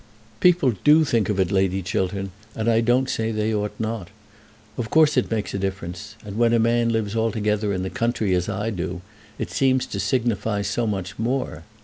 [0.39, 4.07] "People do think of it, Lady Chiltern; and I don't say that they ought not.
[4.75, 8.33] Of course it makes a difference, and when a man lives altogether in the country,
[8.33, 9.01] as I do,
[9.37, 11.65] it seems to signify so much more.